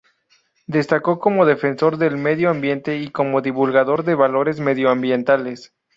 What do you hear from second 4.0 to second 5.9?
de valores medioambientales.